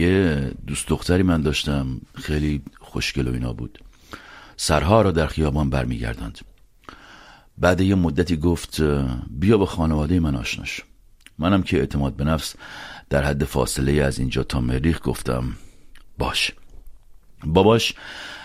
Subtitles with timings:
[0.00, 3.78] یه دوست دختری من داشتم خیلی خوشگل و اینا بود.
[4.56, 6.38] سرها را در خیابان برمیگرداند.
[7.58, 8.80] بعد یه مدتی گفت
[9.30, 10.80] بیا با خانواده من آشناش.
[11.38, 12.54] منم که اعتماد به نفس
[13.10, 15.56] در حد فاصله از اینجا تا مریخ گفتم
[16.18, 16.52] باش.
[17.44, 17.94] باباش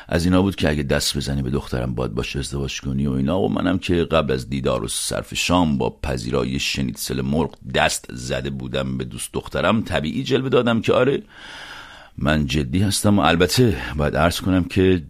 [0.07, 3.39] از اینا بود که اگه دست بزنی به دخترم باد باش ازدواج کنی و اینا
[3.39, 8.49] و منم که قبل از دیدار و صرف شام با پذیرایی شنیدسل مرغ دست زده
[8.49, 11.23] بودم به دوست دخترم طبیعی جلوه دادم که آره
[12.17, 15.03] من جدی هستم و البته باید عرض کنم که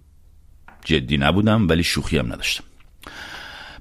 [0.86, 2.64] جدی نبودم ولی شوخی هم نداشتم.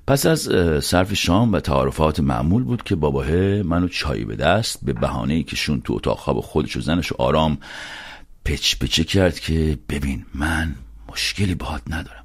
[0.07, 0.41] پس از
[0.85, 5.57] صرف شام و تعارفات معمول بود که باباه منو چایی به دست به بهانه که
[5.57, 7.59] شون تو اتاق خواب خودش و زنش آرام
[8.45, 10.75] پچ پچه کرد که ببین من
[11.15, 12.25] مشکلی باهات ندارم.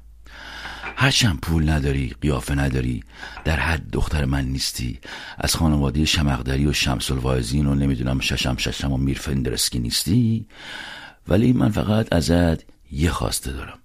[0.96, 3.04] هرچند پول نداری قیافه نداری
[3.44, 4.98] در حد دختر من نیستی.
[5.38, 10.46] از خانواده شمقدری و شمس و نمی‌دونم ششم ششم و میرفندرسکی نیستی؟
[11.28, 13.78] ولی من فقط ازت یه خواسته دارم.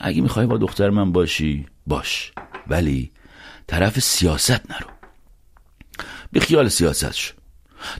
[0.00, 2.32] اگه می‌خوای با دختر من باشی باش.
[2.66, 3.10] ولی
[3.66, 4.90] طرف سیاست نرو.
[6.32, 7.34] بی خیال سیاست شو.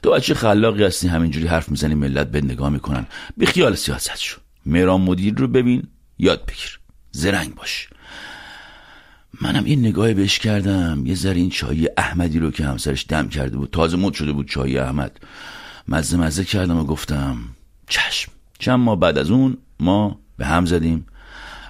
[0.02, 3.06] تو بچه خلاقی هستی همینجوری حرف می‌زنی ملت به نگاه می‌کنن.
[3.36, 4.40] بی خیال سیاست شو.
[4.66, 5.88] مهران مدیر رو ببین.
[6.22, 6.80] یاد بگیر.
[7.10, 7.88] زرنگ باش.
[9.40, 11.06] منم این نگاه بهش کردم.
[11.06, 14.48] یه ذره این چای احمدی رو که همسرش دم کرده بود تازه مد شده بود
[14.48, 15.20] چای احمد.
[15.88, 17.36] مزه مزه کردم و گفتم
[17.88, 18.32] چشم.
[18.58, 21.06] چند ماه بعد از اون ما به هم زدیم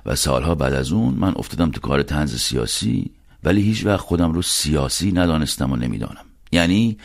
[0.07, 3.11] و سالها بعد از اون من افتادم تو کار تنز سیاسی
[3.45, 6.25] ولی هیچ وقت خودم رو سیاسی ندانستم و نمی‌دانم.
[6.53, 6.99] یعنی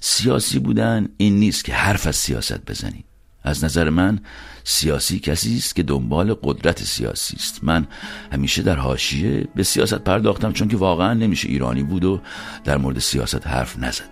[0.00, 3.04] سیاسی بودن این نیست که حرف از سیاست بزنی.
[3.44, 4.18] از نظر من
[4.64, 7.64] سیاسی کسی است که دنبال قدرت سیاسی است.
[7.64, 7.86] من
[8.32, 12.20] همیشه در حاشیه به سیاست پرداختم چون که واقعا نمیشه ایرانی بود و
[12.64, 14.08] در مورد سیاست حرف نزد.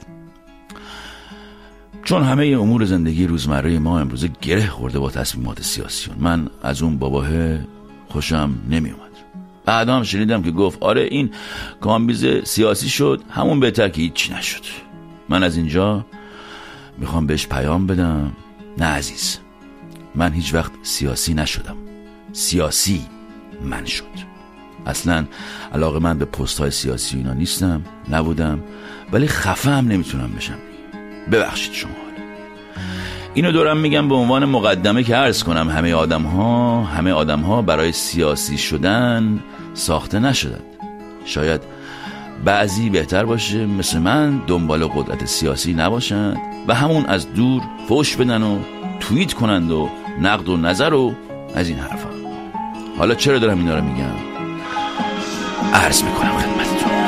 [2.04, 6.98] چون همه امور زندگی روزمره ما امروزه گره خورده با تصمیمات سیاسیون من از اون
[6.98, 7.28] باباه
[8.08, 9.10] خوشم نمیومد
[9.64, 11.30] بعدا هم شنیدم که گفت آره این
[11.80, 14.62] کامبیز سیاسی شد همون بهتر که هیچی نشد.
[15.28, 16.06] من از اینجا
[16.98, 18.32] می‌خوام بهش پیام بدم.
[18.78, 19.38] نه عزیز
[20.14, 21.76] من هیچ وقت سیاسی نشدم.
[22.32, 23.06] سیاسی
[23.62, 24.04] من شد.
[24.86, 25.24] اصلا
[25.72, 28.62] علاقه من به پست های سیاسی اینا نیستم نبودم
[29.12, 30.58] ولی خفه هم نمی‌تونم بشم.
[31.32, 31.90] ببخشید شما
[33.34, 37.62] اینو دارم میگم به عنوان مقدمه که عرض کنم همه آدم ها همه آدم ها
[37.62, 39.40] برای سیاسی شدن
[39.74, 40.62] ساخته نشدند.
[41.24, 41.60] شاید
[42.44, 46.36] بعضی بهتر باشه مثل من دنبال قدرت سیاسی نباشند
[46.68, 48.58] و همون از دور فوش بدن و
[49.00, 49.88] توییت کنند و
[50.20, 51.14] نقد و نظر و
[51.54, 52.08] از این حرفا.
[52.98, 54.14] حالا چرا دارم اینا رو میگم؟
[55.74, 56.99] عرض می‌کنم خدمتتون.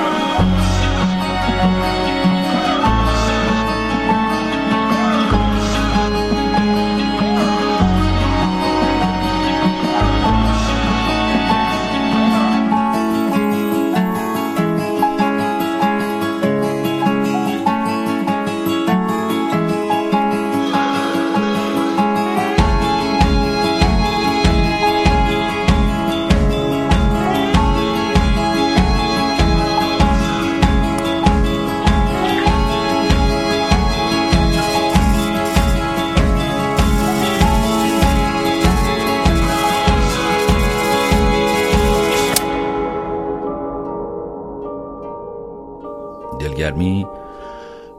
[46.41, 47.07] دلگرمی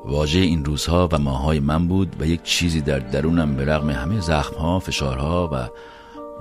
[0.05, 4.19] واژه این روزها و ماهای من بود و یک چیزی در درونم به رغم همه
[4.19, 5.69] زخمها، فشارها و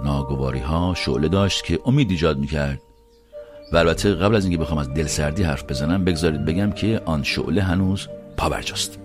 [0.04, 2.82] ناگواریها شعله داشت که امید ایجاد می‌کرد.
[3.72, 7.62] و البته قبل از اینکه بخوام از دلسردی حرف بزنم بگذارید بگم که آن شعله
[7.62, 8.98] هنوز پابرجاست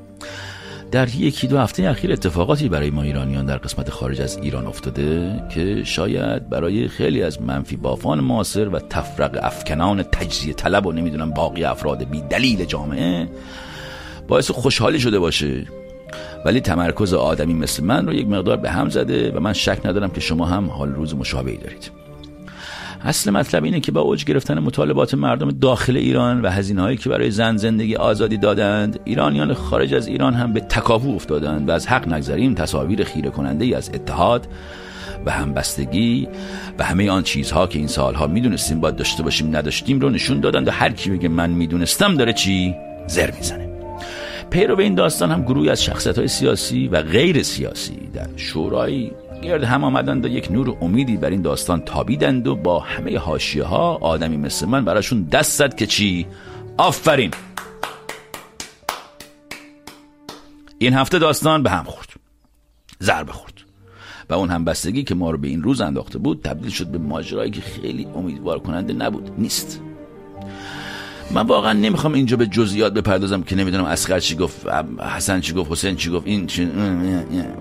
[0.91, 5.41] در یکی دو هفته اخیر اتفاقاتی برای ما ایرانیان در قسمت خارج از ایران افتاده
[5.49, 11.31] که شاید برای خیلی از منفی بافان معاصر و تفرق افکنان تجزیه طلب و نمی‌دونم
[11.31, 13.27] باقی افراد بی دلیل جامعه
[14.27, 15.65] باعث خوشحالی شده باشه.
[16.45, 20.09] ولی تمرکز آدمی مثل من رو یک مقدار به هم زده و من شک ندارم
[20.09, 22.06] که شما هم حال روز مشابهی دارید.
[23.01, 27.09] اصل مطلب اینه که با اوج گرفتن مطالبات مردم داخل ایران و هزینه هایی که
[27.09, 31.87] برای زن زندگی آزادی دادند ایرانیان خارج از ایران هم به تکاپو افتادند و از
[31.87, 34.47] حق نگذریم تصاویر خیره کننده ای از اتحاد
[35.25, 36.27] و همبستگی
[36.79, 40.67] و همه آن چیزها که این سالها می‌دونستیم باید داشته باشیم نداشتیم رو نشون دادند
[40.67, 42.75] و هر کی میگه من می‌دونستم داره چی؟
[43.07, 43.69] زر می‌زنه.
[44.49, 49.11] پیرو به این داستان هم گروهی از شخصیت های سیاسی و غیر سیاسی در شورای
[49.41, 53.63] گرد هم آمدند و یک نور امیدی بر این داستان تابیدند و با همه حاشیه
[53.63, 56.27] ها آدمی مثل من براشون دست زد که چی؟
[56.77, 57.31] آفرین!
[60.79, 62.09] این هفته داستان به هم خورد.
[63.03, 63.53] ضربه خورد.
[64.29, 67.51] و اون همبستگی که ما رو به این روز انداخته بود تبدیل شد به ماجرایی
[67.51, 69.31] که خیلی امیدوار کننده نبود.
[69.37, 69.81] نیست.
[71.31, 74.67] من واقعا نمی‌خوام اینجا به جزئیات بپردازم که نمی‌دونم اسقر چی گفت
[74.99, 76.71] حسن چی گفت حسین چی گفت این چی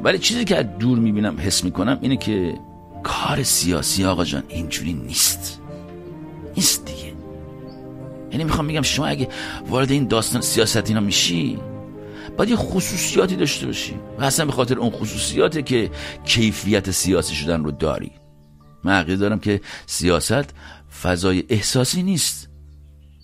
[0.03, 2.55] ولی چیزی که از دور می‌بینم حس می‌کنم اینه که
[3.03, 5.61] کار سیاسی آقا جان اینجوری نیست.
[6.57, 7.13] نیست دیگه.
[8.31, 9.29] یعنی می‌خوام بگم شما اگه
[9.69, 11.59] وارد این داستان سیاست اینا میشی
[12.37, 13.95] باید یه خصوصیاتی داشته باشی.
[14.19, 15.91] و اصلا به خاطر اون خصوصیاته که
[16.25, 18.11] کیفیت سیاسی شدن رو داری.
[18.85, 20.55] من دارم که سیاست
[21.03, 22.49] فضای احساسی نیست.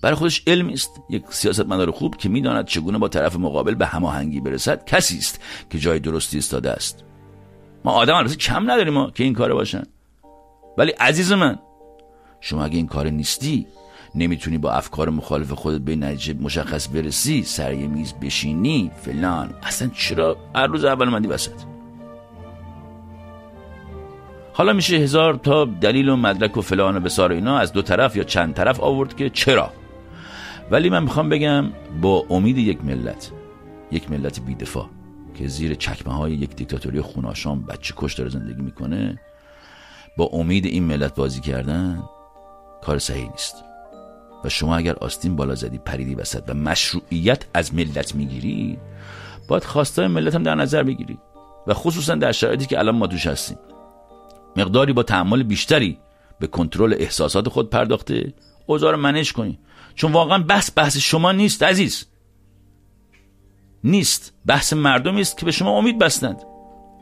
[0.02, 4.40] برای خودش علمی است یک سیاستمدار خوب که می‌داند چگونه با طرف مقابل به هماهنگی
[4.40, 5.40] برسد کسی است
[5.70, 7.04] که جای درستی استاده است.
[7.84, 9.82] ما آدم البته کم نداریم ما که این کار باشن.
[10.78, 11.58] ولی عزیز من
[12.40, 13.66] شما اگه این کار نیستی
[14.14, 19.54] نمی‌تونی با افکار مخالف خودت به نتیجه مشخص برسی سر میز بشینی فلان.
[19.62, 21.52] اصلا چرا هر روز اول مندی وسط؟
[24.52, 28.16] حالا میشه هزار تا دلیل و مدرک و فلان و بسار اینا از دو طرف
[28.16, 29.72] یا چند طرف آورد که چرا؟
[30.72, 31.64] ولی من می‌خوام بگم
[32.02, 33.30] با امید یک ملت
[33.90, 34.88] یک ملت بیدفاع
[35.34, 39.20] که زیر چکمه های یک دیکتاتوری خوناشام بچه کش داره زندگی می‌کنه
[40.16, 42.02] با امید این ملت بازی کردن
[42.82, 43.64] کار صحیح نیست.
[44.44, 48.78] و شما اگر آستین بالا زدی پریدی وسط و مشروعیت از ملت می‌گیری
[49.48, 51.18] باید خواستای ملت هم در نظر بگیری.
[51.66, 53.58] و خصوصا در شرایطی که الان ما توش هستیم.
[54.56, 55.98] مقداری با تعمل بیشتری
[56.38, 58.34] به کنترل احساسات خود پرداخته
[58.66, 59.58] اوضاع رو منش کنی.
[59.94, 62.06] چون واقعا بحث بحث شما نیست عزیز.
[63.84, 64.34] نیست.
[64.46, 66.36] بحث مردمی است که به شما امید بستند.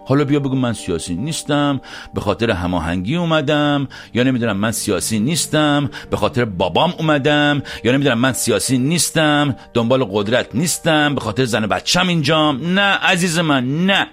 [0.06, 1.80] حالا بیا بگو من سیاسی نیستم
[2.14, 8.18] به خاطر هماهنگی اومدم یا نمی‌دونم من سیاسی نیستم به خاطر بابام اومدم یا نمی‌دونم
[8.18, 12.78] من سیاسی نیستم دنبال قدرت نیستم به خاطر زن بچم اینجام.
[12.78, 14.06] نه عزیز من نه.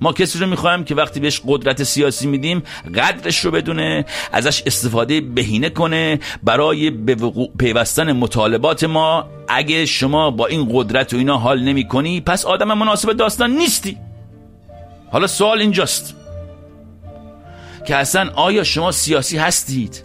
[0.00, 2.62] ما کسی رو می‌خوایم که وقتی بهش قدرت سیاسی میدیم
[2.94, 7.16] قدرش رو بدونه ازش استفاده بهینه کنه برای به
[7.58, 9.28] پیوستن مطالبات ما.
[9.48, 13.96] اگه شما با این قدرت و اینا حال نمی کنی پس آدم مناسب داستان نیستی.
[15.12, 16.16] حالا سوال اینجاست
[17.86, 20.02] که اصلا آیا شما سیاسی هستید؟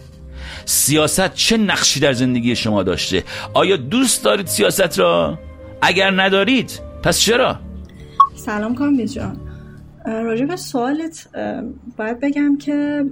[0.64, 5.38] سیاست چه نقشی در زندگی شما داشته؟ آیا دوست دارید سیاست را؟
[5.82, 7.58] اگر ندارید پس چرا؟
[8.34, 9.45] سلام کامیز جان.
[10.06, 11.28] راجع به سوالت
[11.96, 13.06] باید بگم که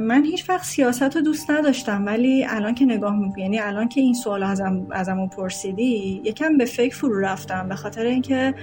[0.00, 4.00] من هیچ وقت سیاست رو دوست نداشتم ولی الان که نگاه می‌کنی یعنی الان که
[4.00, 8.54] این سوال ازم ازمون پرسیدی یکم به فکر فرو رفتم به خاطر اینکه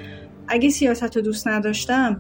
[0.48, 2.20] اگه سیاست رو دوست نداشتم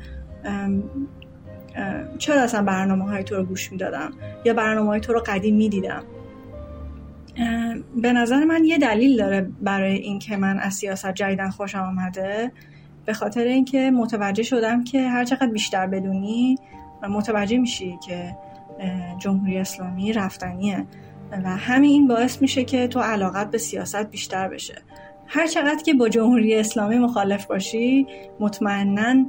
[2.17, 4.11] چرا اصلا برنامه های تو رو گوش می‌دادم؟
[4.45, 6.03] یا برنامه های تو رو قدیم می‌دیدم؟
[7.95, 12.51] به نظر من یه دلیل داره برای اینکه من از سیاست جدیدن خوشم آمده.
[13.05, 16.57] به خاطر اینکه متوجه شدم که هر چقدر بیشتر بدونی
[17.09, 18.35] متوجه میشی که
[19.19, 20.85] جمهوری اسلامی رفتنیه
[21.43, 24.75] و همین باعث میشه که تو علاقت به سیاست بیشتر بشه.
[25.27, 28.07] هر چقدر که با جمهوری اسلامی مخالف باشی
[28.39, 29.25] مطمئنا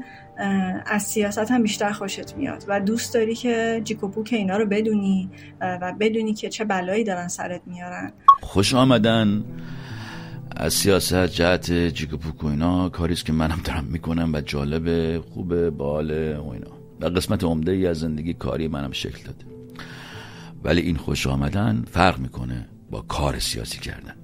[0.87, 5.31] از سیاست هم بیشتر خوشت میاد و دوست داری که جیکوپو که اینا رو بدونی
[5.61, 8.13] و بدونی که چه بلایی دارن سرت میارن.
[8.41, 9.45] خوش آمدن.
[10.57, 16.37] از سیاست جهت جیکوپوک و اینا کاریست که منم دارم می‌کنم و جالب خوبه باله
[16.37, 16.71] و اینا.
[17.01, 19.45] و قسمت عمده ای از زندگی کاری منم شکل داده.
[20.65, 24.15] ولی این خوش آمدن فرق می‌کنه با کار سیاسی کردن.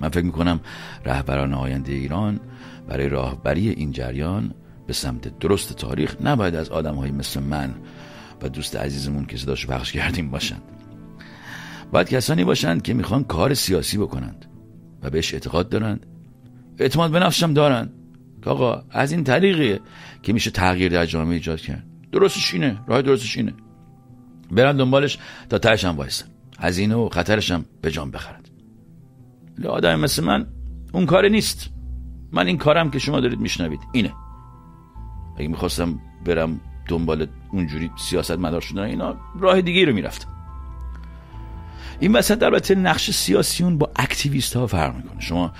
[0.00, 0.60] من فکر می‌کنم
[1.04, 2.40] رهبران آینده ایران
[2.88, 4.54] برای راهبری این جریان
[4.86, 7.74] به سمت درست تاریخ نباید از آدم مثل من
[8.42, 10.62] و دوست عزیزمون که صداش بخش کردیم باشند.
[11.92, 14.44] باید کسانی باشند که می‌خوان کار سیاسی بکنند.
[15.02, 16.06] و بهش اعتقاد دارند.
[16.78, 17.92] اعتماد به نفسم دارند.
[18.42, 19.80] که آقا از این طریقیه
[20.22, 21.84] که میشه تغییر در جامعه ایجاد کرد.
[22.12, 22.80] درستش اینه.
[22.86, 23.54] راه درستش اینه.
[24.50, 26.26] برن دنبالش تا تهش هم وایسن.
[26.60, 28.48] هزینه و خطرش هم به جان بخرد
[29.68, 30.46] آدم مثل من
[30.92, 31.70] اون کار نیست.
[32.32, 34.12] من این کارم که شما دارید میشنوید اینه.
[35.38, 40.28] اگه می‌خواستم برم دنبال اونجوری سیاست مدار شدن اینا راه دیگه رو می‌رفتم.
[42.00, 45.20] این وسط البته نقش سیاسیون با activist ها فرق می‌کنه.
[45.20, 45.52] شما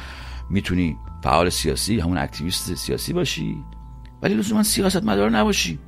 [0.50, 3.56] می‌تونی فعال سیاسی همون activist سیاسی باشی
[4.22, 5.78] ولی لزوما سیاست مدار نباشی.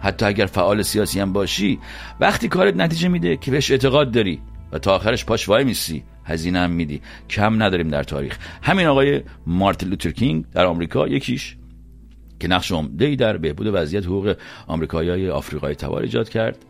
[0.00, 1.78] حتی اگر فعال سیاسی هم باشی
[2.20, 4.40] وقتی کارت نتیجه میده که بهش اعتقاد داری
[4.72, 7.02] و تا آخرش پاش وایمیسی هزینه هم میدی.
[7.30, 8.38] کم نداریم در تاریخ.
[8.62, 11.56] همین آقای مارتین لوتر کینگ در آمریکا یکیش
[12.40, 16.64] که نقش عمده در بهبود وضعیت حقوق آمریکایی‌های آفریقای تبار ایجاد کرد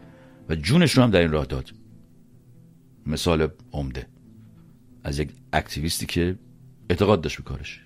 [0.49, 1.71] و جونش رو هم در این راه داد.
[3.09, 4.07] مثال عمده.
[5.05, 6.39] از یک اکتیویستی که
[6.91, 7.81] اعتقاد داشت به کارش.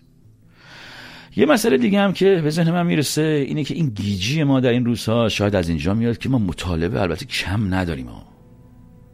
[1.36, 4.70] یه مسئله دیگه هم که به ذهن من می‌رسه اینه که این گیجی ما در
[4.70, 8.26] این روزها شاید از اینجا میاد که ما مطالبه البته کم نداریم ها.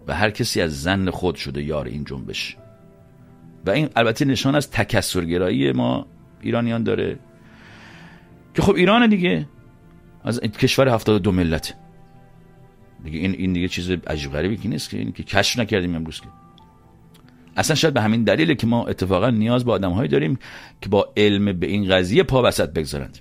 [0.07, 2.57] و هر کسی از زن خود شده یار این جنبش.
[3.67, 6.07] و این البته نشان از تکسرگرایی ما
[6.41, 7.19] ایرانیان داره.
[8.55, 9.49] که خب ایران دیگه.
[10.25, 11.75] از کشور هفتاد دو ملت.
[13.05, 16.21] دیگه این این دیگه چیز عجیب غریبی که نیست که این که کشف نکردیم امروز
[16.21, 16.27] که.
[17.57, 20.39] اصلا شاید به همین دلیله که ما اتفاقا نیاز به آدمهایی داریم
[20.81, 23.19] که با علم به این قضیه پا وسط بگذارند.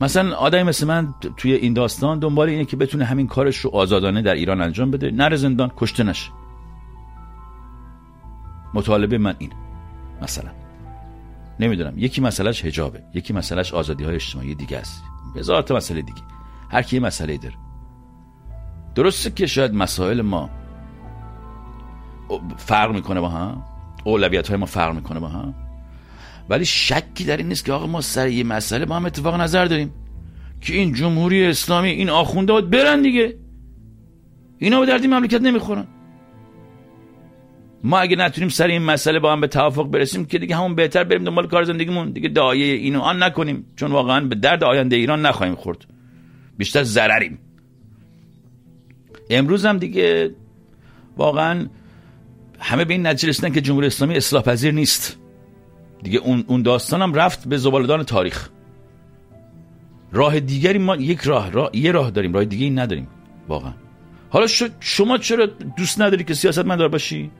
[0.00, 4.22] مثلا آدمی مثل من توی این داستان دنبال اینه که بتونه همین کارش رو آزادانه
[4.22, 5.10] در ایران انجام بده.
[5.10, 6.30] نره زندان کشته نشه.
[8.74, 9.50] مطالبه من این
[10.22, 10.50] مثلا.
[11.60, 11.92] نمی‌دونم.
[11.96, 13.02] یکی مسئلهش حجابه.
[13.14, 15.02] یکی مسئلهش آزادی های اجتماعی دیگه است.
[15.36, 16.35] هزار تا مسئله دیگه.
[16.70, 17.54] هر کی مسئله داره.
[18.94, 20.50] درسته که شاید مسائل ما
[22.56, 23.62] فرق می‌کنه با هم؟
[24.04, 25.54] اولویت های ما فرق می‌کنه با هم؟
[26.48, 29.64] ولی شکی در این نیست که آقا ما سر یه مسئله با هم اتفاق نظر
[29.64, 29.94] داریم.
[30.60, 33.36] که این جمهوری اسلامی این آخونده باید برن دیگه.
[34.58, 35.86] اینا به دردی مملکت نمی‌خورن.
[37.84, 41.04] ما اگه نتونیم سر این مسئله با هم به توافق برسیم که دیگه همون بهتر
[41.04, 42.10] بریم دنبال کار زندگیمون.
[42.10, 43.66] دیگه دایه اینو آن نکنیم.
[43.76, 45.95] چون واقعا به درد آینده ایران نخواهیم خورد.
[46.56, 47.38] بیشتر ضرریم.
[49.30, 50.34] امروز هم دیگه
[51.16, 51.66] واقعا
[52.58, 55.18] همه به این نتیجه رسیدن که جمهوری اسلامی اصلاح پذیر نیست.
[56.02, 58.48] دیگه اون اون داستان هم رفت به زبالدان تاریخ.
[60.12, 63.08] راه دیگری ما یک راه, راه یه راه داریم راه دیگه نداریم
[63.48, 63.72] واقعا.
[64.30, 64.46] حالا
[64.80, 65.46] شما چرا
[65.76, 67.30] دوست نداری که سیاست مدار باشی؟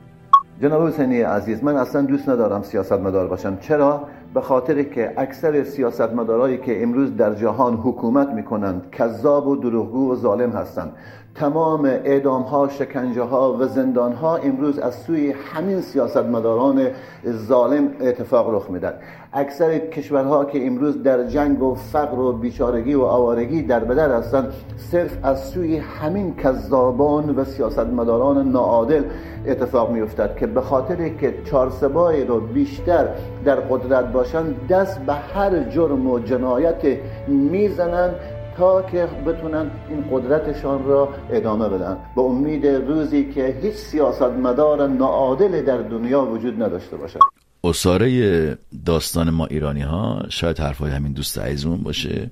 [0.61, 3.57] جناب حسینی عزیز من اصلا دوست ندارم سیاست مدار باشم.
[3.61, 4.01] چرا؟
[4.33, 10.15] به خاطر که اکثر سیاستمدارایی که امروز در جهان حکومت می‌کنند کذاب و دروغگو و
[10.15, 10.93] ظالم هستند.
[11.35, 16.87] تمام اعدام ها شکنجه ها و زندان ها امروز از سوی همین سیاستمداران
[17.27, 18.93] ظالم اتفاق رخ میدن
[19.33, 24.53] اکثر کشورها که امروز در جنگ و فقر و بیچارگی و آوارگی در بدر هستند
[24.77, 29.03] صرف از سوی همین کذابان و سیاستمداران ناعادل
[29.47, 33.07] اتفاق میافتد که به خاطر که چارسبای رو بیشتر
[33.45, 38.15] در قدرت باشند دست به هر جرم و جنایت می‌زنند
[38.57, 41.97] تا که بتونن این قدرتشان را ادامه بدن.
[42.15, 47.19] به امید روزی که هیچ سیاستمدار ناعادل در دنیا وجود نداشته باشد.
[47.63, 52.31] اصاره داستان ما ایرانی ها شاید حرفای همین دوست عزیزمون باشه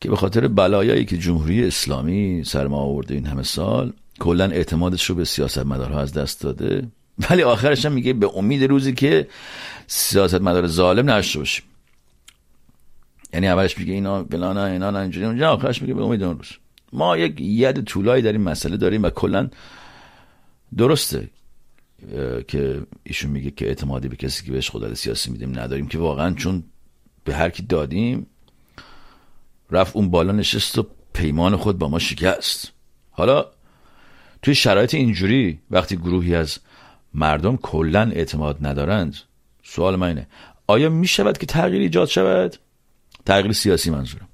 [0.00, 5.04] که به خاطر بلایایی که جمهوری اسلامی سر ما آورده این همه سال کلا اعتمادش
[5.04, 6.88] رو به سیاستمدارها از دست داده.
[7.30, 9.28] ولی آخرش هم میگه به امید روزی که
[9.86, 11.64] سیاستمدار ظالم نشته باشیم.
[13.32, 15.52] یعنی اولش میگه اینا بلانا اینا اینجوری اونجا.
[15.52, 16.48] آخرش میگه به امید اون روز.
[16.92, 19.48] ما یک ید طولایی در این مسئله داریم و کلا
[20.76, 21.28] درسته.
[22.48, 26.34] که ایشون میگه که اعتمادی به کسی که بهش قدرت سیاسی میدیم نداریم که واقعا
[26.34, 26.64] چون
[27.24, 28.26] به هر کی دادیم
[29.70, 32.72] رفت اون بالا نشست و پیمان خود با ما شکست.
[33.10, 33.46] حالا
[34.42, 36.58] توی شرایط اینجوری وقتی گروهی از
[37.14, 39.16] مردم کلا اعتماد ندارند
[39.62, 40.26] سوال من اینه
[40.66, 42.56] آیا می‌شود که تغییر ایجاد شود؟
[43.26, 44.28] تغییر سیاسی منظورم.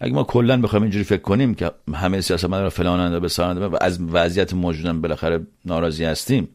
[0.00, 3.28] اگه ما کلا بخوایم اینجوری فکر کنیم که همه سیاست رو فلان به
[3.68, 6.48] و از وضعیت موجودن بالاخره ناراضی هستیم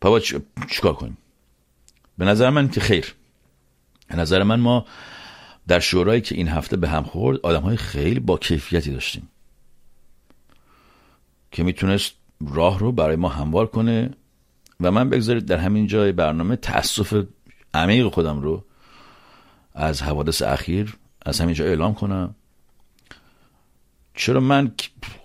[0.00, 1.18] پا چیکار کنیم؟
[2.18, 3.14] به نظر من که خیر.
[4.08, 4.86] به نظر من ما
[5.68, 9.28] در شورایی که این هفته به هم خورد آدم های خیلی با کیفیتی داشتیم.
[11.50, 12.12] که می‌تونست
[12.48, 14.10] راه رو برای ما هموار کنه
[14.80, 17.24] و من بگذارید در همین جای برنامه تاسف
[17.74, 18.64] عمیق خودم رو
[19.74, 22.34] از حوادث اخیر از همینجا اعلام کنم.
[24.14, 24.72] چرا من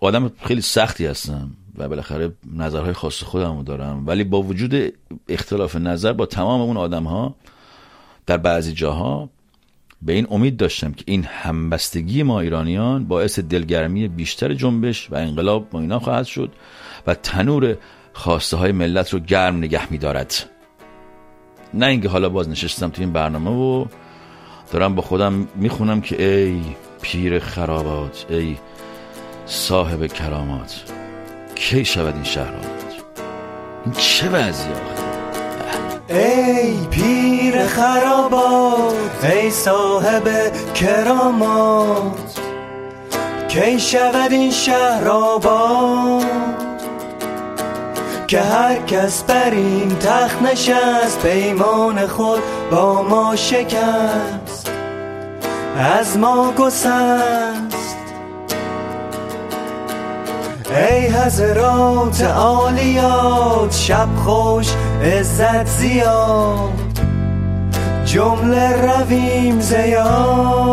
[0.02, 4.08] آدم خیلی سختی هستم و بالاخره نظرهای خاص خودم رو دارم.
[4.08, 4.94] ولی با وجود
[5.30, 7.36] اختلاف نظر با تمام اون آدم ها
[8.26, 9.30] در بعضی جاها
[10.02, 15.70] به این امید داشتم که این همبستگی ما ایرانیان باعث دلگرمی بیشتر جنبش و انقلاب
[15.70, 16.52] با اینا خواهد شد
[17.08, 17.78] و تنور
[18.14, 20.34] خواسته های ملت رو گرم نگه می دارد
[21.74, 23.86] نه اینکه حالا باز نشستم تو این برنامه و
[24.72, 26.62] دارم با خودم می‌خونم که ای
[27.02, 28.58] پیر خرابات ای
[29.46, 30.84] صاحب کرامات
[31.56, 32.54] کی شود این شهر
[33.86, 34.72] این چه وضعی
[36.10, 40.24] ای پیر خرابات ای صاحب
[40.74, 42.40] کرامات
[43.48, 46.26] کی شود این شهر آباد
[48.28, 54.41] که هر کس بر این تخت نشست پیمان خود با ما شکست.
[55.78, 57.96] از ما گسست.
[60.70, 64.68] ای حضرات عالیات شب خوش
[65.04, 66.70] عزت زیاد.
[68.06, 70.72] جمله رویم زیاد.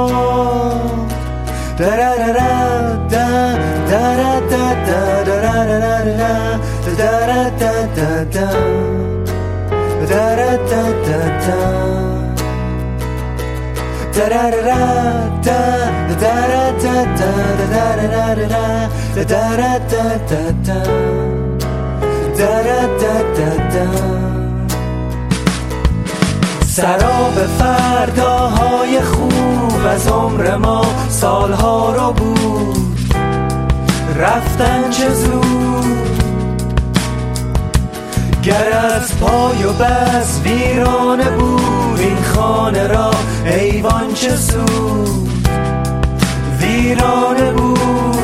[26.66, 33.14] سراب فرداهای خوب از عمر ما سالها رو بود.
[34.16, 36.08] رفتن چه زود؟
[38.42, 41.97] گر از پای و بس ویرانه بود.
[42.38, 43.10] خانه را
[43.44, 45.28] ایوان چه سود؟
[46.60, 48.18] ویرانه بود.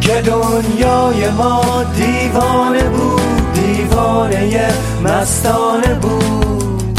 [0.00, 4.68] که دنیای ما دیوانه بود دیوانه
[5.04, 6.98] مستانه بود.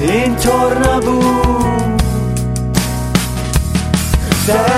[0.00, 1.46] اینطور نبود.
[4.48, 4.76] نه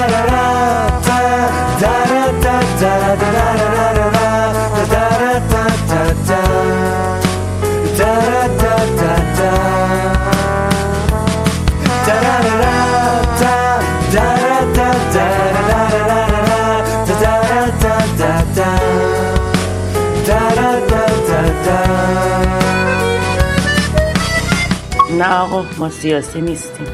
[25.58, 26.86] آقا ما سیاسی نیستیم.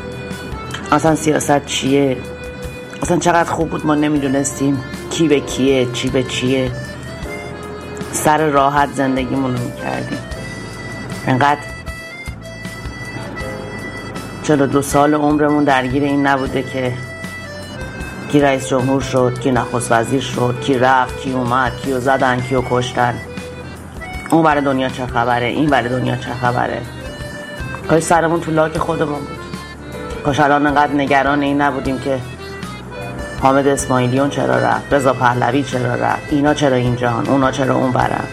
[0.92, 2.16] اصلا سیاست چیه؟
[3.02, 6.71] اصلا چقدر خوب بود ما نمی‌دونستیم کی به کیه چی به چیه.
[8.12, 10.18] سر راحت زندگیمون رو می‌کردیم.
[11.26, 11.61] انقدر
[14.42, 16.93] چلو دو سال عمرمون درگیر این نبوده که
[18.32, 22.62] کی رئیس جمهور شد کی نخست وزیر شد کی رفت کی اومد کیو زدن کیو
[22.71, 23.15] کشتن.
[24.30, 26.82] اون برای دنیا چه خبره؟ این برای دنیا چه خبره؟
[27.88, 29.28] کاش سرمون تو لاک خودمون بود.
[30.25, 32.20] کاش الان انقدر نگران این نبودیم که
[33.40, 38.25] حامد اسماعیلیون چرا رفت؟ رضا پهلوی چرا رفت؟ اینا چرا اینجان اونا چرا اون برن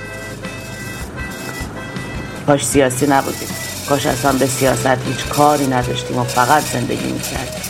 [2.47, 3.49] کاش سیاسی نبودیم.
[3.89, 7.61] کاش اصلا به سیاست هیچ کاری نداشتیم و فقط زندگی می‌کردیم.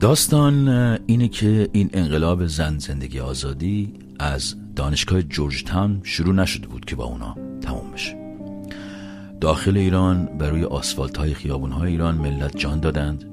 [0.00, 0.68] داستان
[1.06, 6.96] اینه که این انقلاب زن زندگی آزادی از دانشگاه جورج تاون شروع نشده بود که
[6.96, 8.25] با اونا تموم بشه.
[9.40, 13.24] داخل ایران بر روی آسفالت های خیابون های ایران ملت جان دادند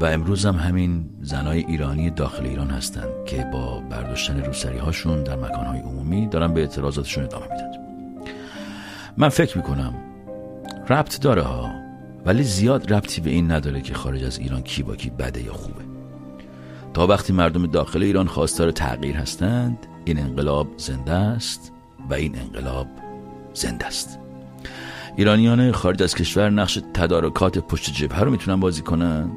[0.00, 5.36] و امروز هم همین زنای ایرانی داخل ایران هستند که با برداشتن روسری هاشون در
[5.36, 7.70] مکان های عمومی دارن به اعتراضاتشون ادامه میدن.
[9.16, 9.94] من فکر می‌کنم
[10.90, 11.70] ربط داره ها
[12.26, 15.52] ولی زیاد ربطی به این نداره که خارج از ایران کی با کی بده یا
[15.52, 15.84] خوبه.
[16.94, 21.72] تا وقتی مردم داخل ایران خواستار تغییر هستند این انقلاب زنده است
[22.10, 22.86] و این انقلاب
[23.54, 24.21] زنده است.
[25.16, 29.30] ایرانیان خارج از کشور نقش تدارکات پشت جبهه رو می‌تونن بازی کنن؟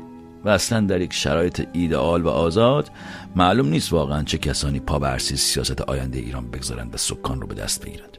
[0.45, 2.91] و اصلا در یک شرایط ایدئال و آزاد
[3.35, 7.55] معلوم نیست واقعا چه کسانی پا به سیاست آینده ایران بگذارند و سکان رو به
[7.55, 8.17] دست بگیرند.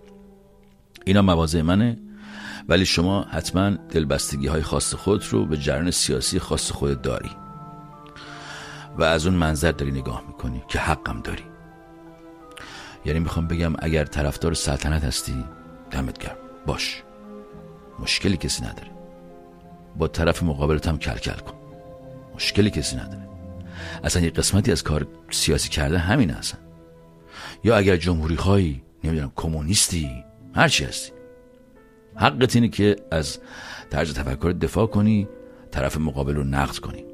[1.04, 1.98] اینا مواضع منه
[2.68, 7.30] ولی شما حتما دلبستگی های خاص خود رو به جریان سیاسی خاص خود داری.
[8.98, 11.44] و از اون منظر داری نگاه می‌کنی که حقم داری.
[13.04, 15.44] یعنی می‌خوام بگم اگر طرفدار سلطنت هستی
[15.90, 16.36] دمت گرم.
[16.66, 17.02] باش.
[17.98, 18.90] مشکلی کسی نداره.
[19.96, 21.54] با طرف مقابلت هم کل کل کن.
[22.34, 23.28] مشکلی کسی نداره.
[24.04, 26.58] اصلا یه قسمتی از کار سیاسی کرده همین هستن
[27.64, 31.12] یا اگر جمهوری خواهی نمی‌دونم کمونیستی هرچی هستی.
[32.16, 33.38] حقت اینه که از
[33.90, 35.28] طرز تفکر دفاع کنی
[35.70, 37.04] طرف مقابل رو نقد کنی.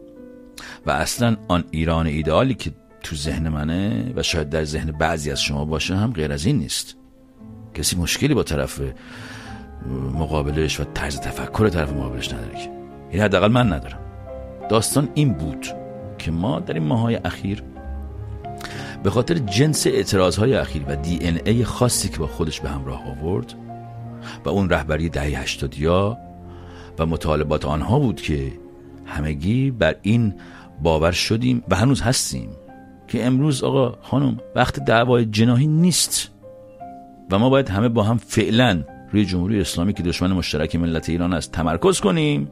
[0.87, 5.43] و اصلا آن ایران ایدئالی که تو ذهن منه و شاید در ذهن بعضی از
[5.43, 6.97] شما باشه هم غیر از این نیست.
[7.75, 8.81] کسی مشکلی با طرف
[10.15, 12.71] مقابلش و طرز تفکر طرف مقابلش نداره که.
[13.11, 13.99] این حداقل من ندارم.
[14.71, 15.67] داستان این بود
[16.19, 17.63] که ما در این ماهای اخیر
[19.03, 22.69] به خاطر جنس اعتراض های اخیر و دی ان ای خاصی که با خودش به
[22.69, 23.55] همراه آورد
[24.45, 26.19] و اون رهبری دهه هشتادیا
[26.99, 28.53] و مطالبات آنها بود که
[29.07, 30.35] همگی بر این
[30.83, 32.49] باور شدیم و هنوز هستیم
[33.09, 36.31] که امروز آقا خانم وقت دعوای جناهی نیست
[37.31, 41.33] و ما باید همه با هم فعلا روی جمهوری اسلامی که دشمن مشترک ملت ایران
[41.33, 42.51] است تمرکز کنیم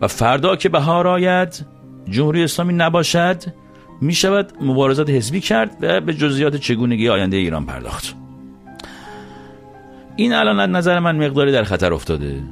[0.00, 1.66] و فردا که بهار آید
[2.10, 3.42] جمهوری اسلامی نباشد
[4.00, 8.14] می شود مبارزات حزبی کرد و به جزئیات چگونگی آینده ایران پرداخت.
[10.16, 12.42] این الان از نظر من مقداری در خطر افتاده.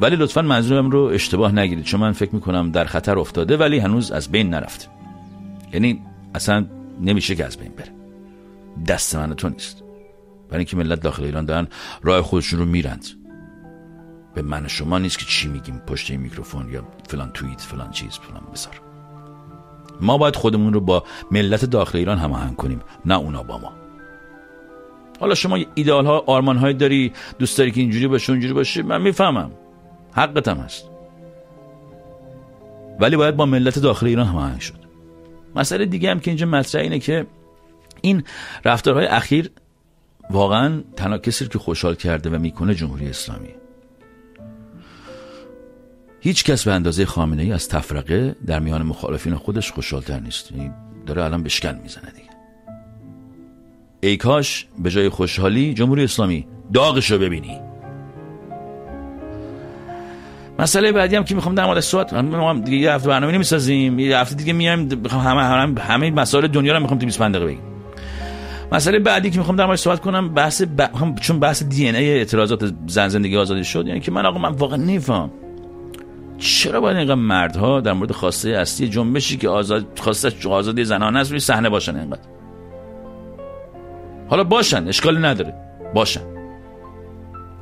[0.00, 4.10] ولی لطفا منظورم رو اشتباه نگیرید چون من فکر می‌کنم در خطر افتاده ولی هنوز
[4.10, 4.90] از بین نرفت.
[5.72, 6.02] یعنی
[6.34, 6.66] اصلا
[7.00, 7.92] نمیشه که از بین بره.
[8.86, 9.85] دست من تو نیست.
[10.48, 11.68] برای اینکه ملت داخل ایران دارن
[12.02, 13.06] راه خودشون رو میرند.
[14.34, 18.10] به من شما نیست که چی میگیم پشت این میکروفون یا فلان توییت فلان چیز
[18.10, 18.80] فلان بسار
[20.00, 23.72] ما باید خودمون رو با ملت داخل ایران هماهنگ کنیم نه اونا با ما.
[25.20, 29.02] حالا شما ایدئال ها آرمان های داری دوست داری که اینجوری باشه اونجوری باشه من
[29.02, 29.50] می‌فهمم.
[30.12, 30.90] حقتم هست.
[33.00, 34.86] ولی باید با ملت داخل ایران هماهنگ شد.
[35.54, 37.26] مسئله دیگه هم که اینجا مطرح اینه که
[38.00, 38.22] این
[38.64, 39.50] رفتارهای اخیر
[40.30, 43.48] واقعا تنها کسی که خوشحال کرده و می‌کنه جمهوری اسلامی.
[46.20, 50.52] هیچ کس به اندازه خامنه ای از تفرقه در میان مخالفین خودش خوشحالتر نیست.
[50.52, 50.70] یعنی
[51.06, 52.30] داره الان بشکن می‌زنه دیگه.
[54.00, 57.60] ای کاش به جای خوشحالی جمهوری اسلامی داغش رو ببینی.
[60.58, 63.98] مسئله بعدی هم که می‌خوام در مورد صحبت ما دیگه یه هفته برنامه نمی‌سازیم.
[63.98, 65.06] یه هفته دیگه میایم.
[65.10, 67.75] همه همه همه مسائل دنیا رو می‌خوام تو 25 دقیقه بگیم.
[68.72, 71.14] مسئله بعدی که می‌خوام در مورد صحبت کنم بحث ب...
[71.20, 74.52] چون بحث دی ان ای اعتراضات زن زندگی آزادی شد یعنی که من آقا من
[74.52, 75.30] واقعا نمیفهم
[76.38, 81.30] چرا باید اینقدر مردها در مورد خواسته اصلی جنبشی که آزاد خواسته آزادی زنانه است
[81.30, 82.20] روی صحنه باشن اینقدر؟
[84.28, 85.54] حالا باشن اشکالی نداره.
[85.94, 86.20] باشن.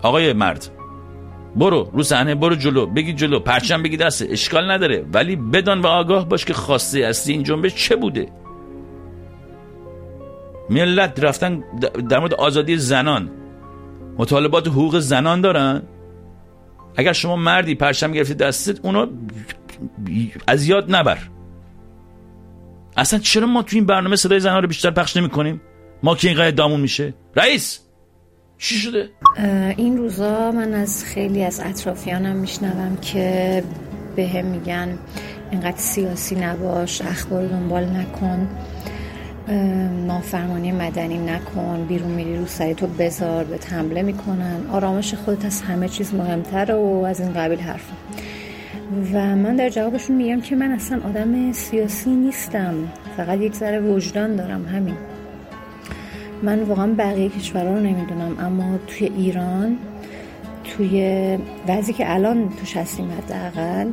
[0.03, 0.69] آقای مرد
[1.57, 5.05] برو رو صحنه برو جلو بگی جلو پرچم بگی دست اشکال نداره.
[5.13, 8.27] ولی بدان و آگاه باش که خواسته اصلی این جنبش چه بوده؟
[10.71, 11.65] ملت رفتن
[12.09, 13.31] در مورد آزادی زنان.
[14.19, 15.83] مطالبات حقوق زنان دارن؟
[16.97, 19.07] اگر شما مردی پرچم گرفتی دستت اونو
[20.47, 21.19] از یاد نبر.
[22.97, 25.61] اصلا چرا ما تو این برنامه صدای زنها رو بیشتر پخش نمی کنیم
[26.03, 27.81] ما که اینقدر دامون میشه؟ رئیس!
[28.59, 29.09] چی شده؟
[29.77, 33.65] این روزا من از خیلی از اطرافیانم میشنوم که
[34.17, 34.99] به هم میگن
[35.51, 38.49] اینقدر سیاسی نباش اخبار دنبال نکن.
[40.07, 44.67] نافرمانی مدنی نکن بیرون میری رو سری تو بذار به حمله می‌کنن.
[44.73, 47.91] آرامش خودت از همه چیز مهمتره و از این قبیل حرف.
[49.13, 52.75] و من در جوابشون میگم که من اصلا آدم سیاسی نیستم.
[53.17, 54.97] فقط یک ذره وجدان دارم همین.
[56.43, 59.77] من واقعا بقیه کشورها رو نمی‌دونم اما توی ایران
[60.65, 63.91] توی وضعی که الان توش هستیم حداقل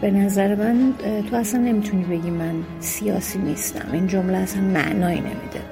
[0.00, 0.94] به نظر من
[1.30, 3.88] تو اصلا نمی‌تونی بگی من سیاسی نیستم.
[3.92, 5.62] این جمله اصلا معنایی نمیده.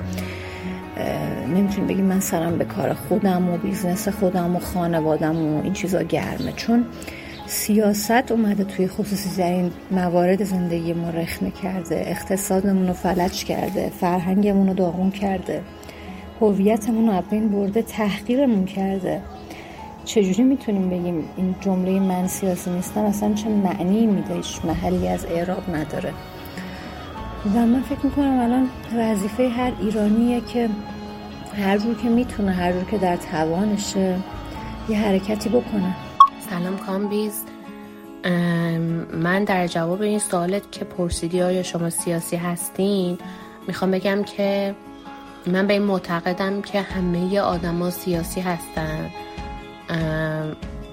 [1.54, 6.02] نمی‌تونی بگی من سرم به کار خودم و business خودم و خانوادم و این چیزا
[6.02, 6.52] گرمه.
[6.56, 6.84] چون
[7.46, 13.92] سیاست اومده توی خصوصی در این موارد زندگی ما رخنه کرده اقتصادمون رو فلج کرده.
[14.00, 15.60] فرهنگمون رو داغون کرده.
[16.40, 17.82] هویتمون رو بین برده.
[17.82, 19.20] تحقیرمون کرده.
[20.04, 25.76] چجوری می‌تونیم بگیم این جمله من سیاسی نیستم اصلا چه معنی میده؟ محلی از اعراب
[25.76, 26.12] نداره.
[27.54, 30.68] و من فکر می‌کنم الان وظیفه هر ایرانیه که
[31.56, 34.16] هر جور که می‌تونه هر جور که در توانشه
[34.88, 35.96] یه حرکتی بکنه.
[36.50, 37.42] سلام کامبیز.
[39.12, 43.18] من در جواب این سوالت که پرسیدی آیا شما سیاسی هستین
[43.68, 44.74] می‌خوام بگم که
[45.46, 49.10] من به این معتقدم که همه آدما سیاسی هستن.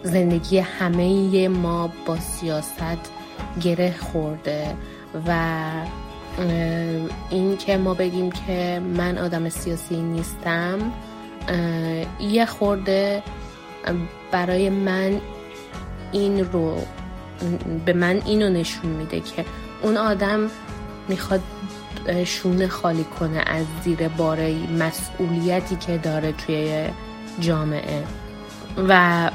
[0.03, 3.11] زندگی همه ما با سیاست
[3.61, 4.75] گره خورده
[5.27, 5.61] و
[7.29, 10.79] این که ما بگیم که من آدم سیاسی نیستم
[12.19, 13.23] یه خورده
[14.31, 15.21] برای من
[16.11, 16.77] این رو
[17.85, 19.45] به من اینو نشون میده که
[19.81, 20.49] اون آدم
[21.07, 21.41] می‌خواد
[22.25, 26.87] شونه خالی کنه از زیر باره مسئولیتی که داره توی
[27.39, 28.03] جامعه.
[28.77, 29.31] و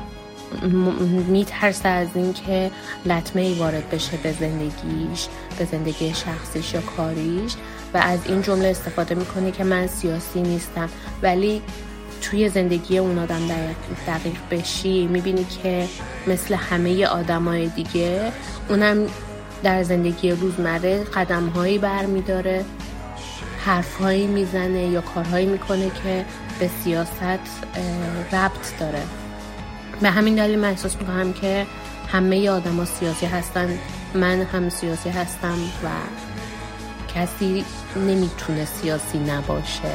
[1.29, 2.71] میترسه از اینکه
[3.07, 7.55] لطمه ای وارد بشه به زندگیش به زندگی شخصیش یا کاریش
[7.95, 10.89] و از این جمله استفاده می‌کنه که من سیاسی نیستم.
[11.23, 11.63] ولی
[12.23, 13.49] توی زندگی اون آدم
[14.07, 15.89] دقیق بشی می‌بینی که
[16.27, 18.33] مثل همه آدمای دیگه
[18.69, 19.07] اونم
[19.63, 22.65] در زندگی روزمره قدمهایی برمیداره
[23.65, 26.25] حرفهایی می‌زنه یا کارهایی می‌کنه که
[26.61, 27.41] به سیاست
[28.33, 29.03] ربط داره.
[30.01, 31.67] به همین دلیل من احساس می‌کنم که
[32.09, 33.79] همه آدم ها سیاسی هستن.
[34.15, 35.89] من هم سیاسی هستم و
[37.15, 37.65] کسی
[37.97, 39.93] نمی‌تونه سیاسی نباشه.